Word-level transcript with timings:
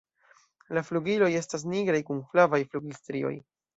La 0.77 0.83
flugiloj 0.87 1.29
estas 1.41 1.67
nigraj 1.73 1.99
kun 2.09 2.25
flavaj 2.33 2.61
flugilstrioj. 2.73 3.35